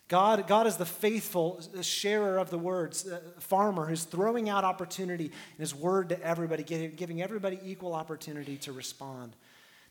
[0.07, 5.59] God, God is the faithful sharer of the words, farmer who's throwing out opportunity in
[5.59, 9.35] his word to everybody, giving everybody equal opportunity to respond.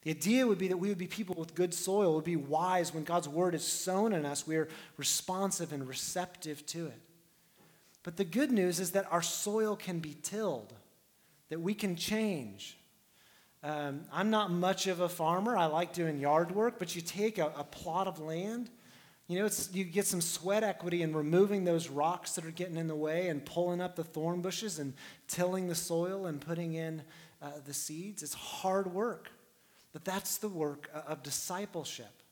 [0.03, 2.95] The idea would be that we would be people with good soil, would be wise
[2.95, 4.47] when God's word is sown in us.
[4.47, 7.01] We are responsive and receptive to it.
[8.05, 10.73] But the good news is that our soil can be tilled,
[11.49, 12.79] that we can change.
[13.65, 15.57] Um, I'm not much of a farmer.
[15.57, 18.71] I like doing yard work, but you take a, a plot of land,
[19.29, 22.87] you know, you get some sweat equity in removing those rocks that are getting in
[22.87, 24.95] the way and pulling up the thorn bushes and
[25.27, 27.03] tilling the soil and putting in
[27.43, 28.23] uh, the seeds.
[28.23, 29.31] It's hard work.
[29.93, 32.23] But that's the work of discipleship,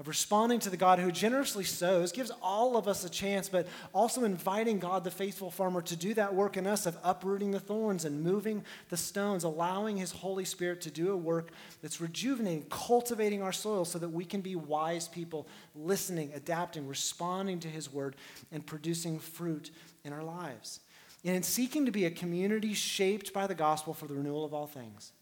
[0.00, 3.68] of responding to the God who generously sows, gives all of us a chance, but
[3.92, 7.60] also inviting God, the faithful farmer, to do that work in us of uprooting the
[7.60, 11.50] thorns and moving the stones, allowing His Holy Spirit to do a work
[11.82, 17.60] that's rejuvenating, cultivating our soil so that we can be wise people, listening, adapting, responding
[17.60, 18.16] to His word,
[18.50, 19.70] and producing fruit
[20.06, 20.80] in our lives.
[21.26, 24.54] And in seeking to be a community shaped by the gospel for the renewal of
[24.54, 25.12] all things.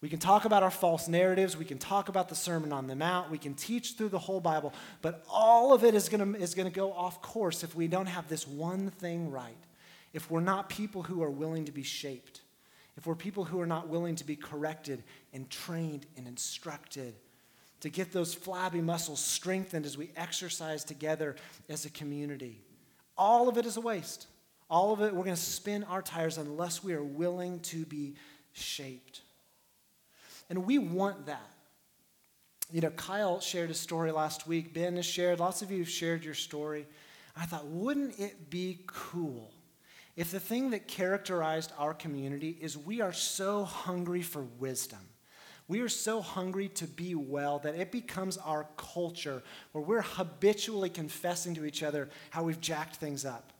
[0.00, 1.56] We can talk about our false narratives.
[1.56, 3.30] We can talk about the Sermon on the Mount.
[3.30, 4.72] We can teach through the whole Bible.
[5.02, 7.88] But all of it is going to is going to go off course if we
[7.88, 9.56] don't have this one thing right.
[10.12, 12.42] If we're not people who are willing to be shaped.
[12.96, 17.14] If we're people who are not willing to be corrected and trained and instructed.
[17.80, 21.36] To get those flabby muscles strengthened as we exercise together
[21.68, 22.60] as a community.
[23.16, 24.26] All of it is a waste.
[24.70, 28.14] All of it, we're going to spin our tires unless we are willing to be
[28.52, 29.22] shaped.
[30.48, 31.50] And we want that.
[32.70, 34.74] You know, Kyle shared a story last week.
[34.74, 36.86] Ben has shared, lots of you have shared your story.
[37.36, 39.50] I thought, wouldn't it be cool
[40.16, 44.98] if the thing that characterized our community is we are so hungry for wisdom?
[45.68, 49.42] We are so hungry to be well that it becomes our culture
[49.72, 53.52] where we're habitually confessing to each other how we've jacked things up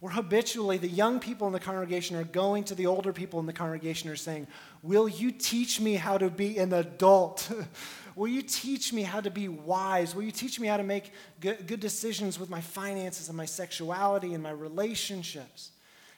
[0.00, 3.44] Where habitually the young people in the congregation are going to the older people in
[3.46, 4.46] the congregation are saying,
[4.82, 7.50] Will you teach me how to be an adult?
[8.16, 10.14] Will you teach me how to be wise?
[10.14, 13.44] Will you teach me how to make good, good decisions with my finances and my
[13.44, 15.70] sexuality and my relationships?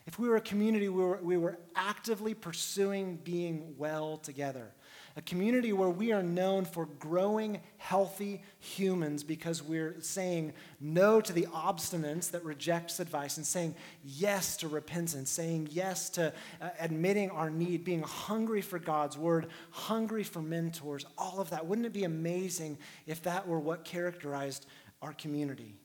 [0.06, 4.68] If we were a community, we were, we were actively pursuing being well together
[5.16, 11.32] a community where we are known for growing healthy humans because we're saying no to
[11.32, 17.30] the obstinance that rejects advice and saying yes to repentance, saying yes to uh, admitting
[17.30, 21.66] our need, being hungry for God's word, hungry for mentors, all of that.
[21.66, 24.66] Wouldn't it be amazing if that were what characterized
[25.02, 25.76] our community?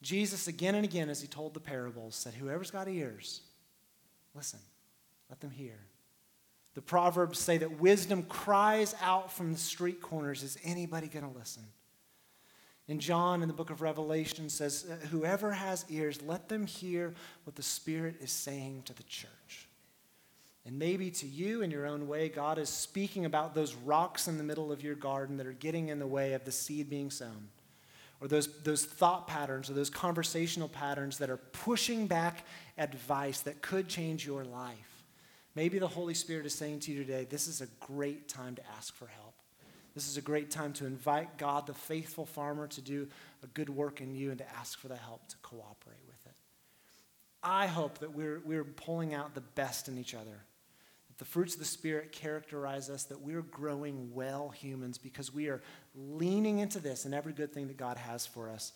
[0.00, 3.40] Jesus, again and again, as he told the parables, said, Whoever's got ears,
[4.34, 4.60] listen,
[5.28, 5.78] let them hear.
[6.74, 10.42] The Proverbs say that wisdom cries out from the street corners.
[10.42, 11.62] Is anybody going to listen?
[12.88, 17.14] And John in the book of Revelation says, uh, Whoever has ears, let them hear
[17.44, 19.68] what the Spirit is saying to the church.
[20.66, 24.38] And maybe to you, in your own way, God is speaking about those rocks in
[24.38, 27.10] the middle of your garden that are getting in the way of the seed being
[27.10, 27.48] sown,
[28.20, 32.44] or those, those thought patterns or those conversational patterns that are pushing back
[32.78, 34.93] advice that could change your life.
[35.54, 38.62] Maybe the Holy Spirit is saying to you today, this is a great time to
[38.76, 39.34] ask for help.
[39.94, 43.06] This is a great time to invite God, the faithful farmer, to do
[43.44, 46.32] a good work in you and to ask for the help to cooperate with it.
[47.44, 50.42] I hope that we're, we're pulling out the best in each other,
[51.08, 55.48] that the fruits of the Spirit characterize us, that we're growing well humans because we
[55.48, 55.62] are
[55.94, 58.72] leaning into this and every good thing that God has for us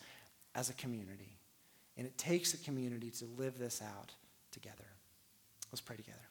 [0.55, 1.37] as a community.
[1.97, 4.13] And it takes a community to live this out
[4.51, 4.85] together.
[5.69, 6.28] Let's pray together.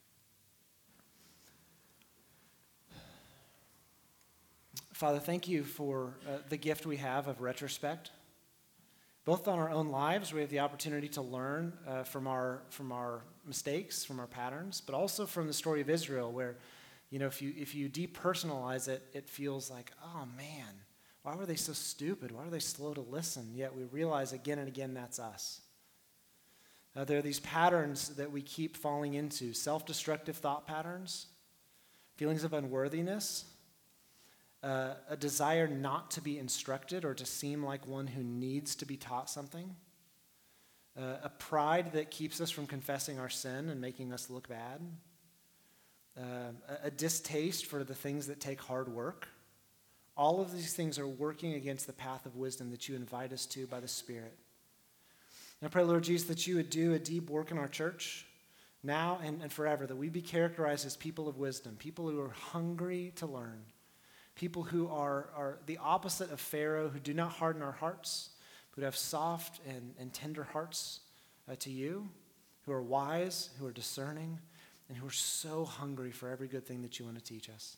[4.98, 8.10] Father, thank you for uh, the gift we have of retrospect.
[9.24, 12.90] Both on our own lives, we have the opportunity to learn uh, from, our, from
[12.90, 16.56] our mistakes, from our patterns, but also from the story of Israel, where,
[17.10, 20.74] you know, if you, if you depersonalize it, it feels like, oh man,
[21.22, 22.32] why were they so stupid?
[22.32, 23.52] Why were they slow to listen?
[23.54, 25.60] Yet we realize again and again that's us.
[26.96, 31.26] Uh, there are these patterns that we keep falling into self destructive thought patterns,
[32.16, 33.44] feelings of unworthiness
[34.62, 38.86] uh, a desire not to be instructed or to seem like one who needs to
[38.86, 39.74] be taught something,
[40.98, 44.80] uh, a pride that keeps us from confessing our sin and making us look bad,
[46.18, 46.50] uh,
[46.82, 49.28] a, distaste for the things that take hard work.
[50.16, 53.46] All of these things are working against the path of wisdom that you invite us
[53.46, 54.36] to by the Spirit.
[55.60, 58.26] And I pray, Lord Jesus, that you would do a deep work in our church
[58.82, 62.30] now and, and forever, that we be characterized as people of wisdom, people who are
[62.30, 63.62] hungry to learn
[64.38, 68.30] people who are, are the opposite of Pharaoh, who do not harden our hearts,
[68.74, 71.00] but have soft and, and tender hearts
[71.50, 72.08] uh, to you,
[72.64, 74.38] who are wise, who are discerning,
[74.88, 77.76] and who are so hungry for every good thing that you want to teach us.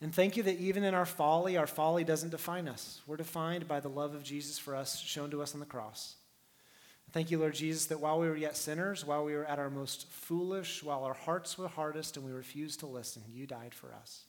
[0.00, 3.02] And thank you that even in our folly, our folly doesn't define us.
[3.06, 6.16] We're defined by the love of Jesus for us, shown to us on the cross.
[7.12, 9.68] Thank you, Lord Jesus, that while we were yet sinners, while we were at our
[9.68, 13.92] most foolish, while our hearts were hardest and we refused to listen, you died for
[13.92, 14.24] us.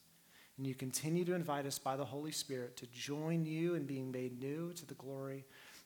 [0.57, 4.11] And you continue to invite us by the Holy Spirit to join you in being
[4.11, 5.45] made new to the glory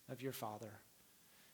[0.10, 0.72] of your Father.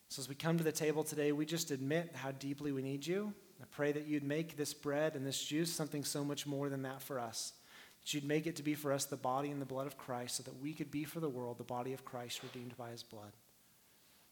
[0.10, 3.06] So as we come to the table today, we just admit how deeply we need
[3.06, 3.34] you.
[3.62, 6.82] I pray that you'd make this bread and this juice something so much more than
[6.84, 7.54] that for us.
[8.02, 10.38] That you'd make it to be for us the body and the blood of Christ
[10.38, 13.04] so that we could be for the world the body of Christ redeemed by his
[13.04, 13.32] blood.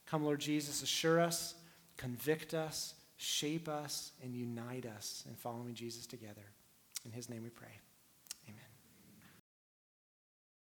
[0.05, 1.55] Come, Lord Jesus, assure us,
[1.97, 6.45] convict us, shape us, and unite us in following Jesus together.
[7.05, 7.79] In his name we pray.